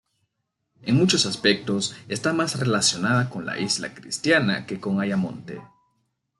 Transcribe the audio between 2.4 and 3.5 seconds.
relacionada con